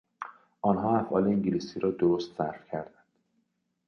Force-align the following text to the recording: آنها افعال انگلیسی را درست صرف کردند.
آنها 0.61 0.97
افعال 0.97 1.23
انگلیسی 1.27 1.79
را 1.79 1.91
درست 1.91 2.37
صرف 2.37 2.67
کردند. 2.71 3.03